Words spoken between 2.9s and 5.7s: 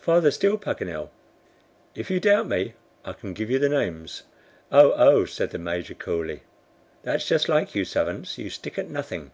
I can give you the names." "Oh, oh," said the